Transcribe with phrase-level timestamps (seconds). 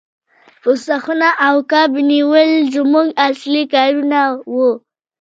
[0.61, 4.21] پوسته خونه او کب نیول زموږ اصلي کارونه
[4.53, 4.69] وو